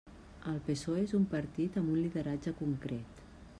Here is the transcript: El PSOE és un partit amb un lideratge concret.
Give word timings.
El 0.51 0.55
PSOE 0.69 0.95
és 1.09 1.13
un 1.19 1.27
partit 1.35 1.79
amb 1.83 1.93
un 1.97 2.01
lideratge 2.07 2.57
concret. 2.65 3.25